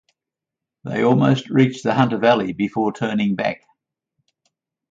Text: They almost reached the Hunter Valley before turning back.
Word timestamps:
They 0.83 1.03
almost 1.03 1.47
reached 1.51 1.83
the 1.83 1.93
Hunter 1.93 2.17
Valley 2.17 2.53
before 2.53 2.91
turning 2.91 3.35
back. 3.35 3.61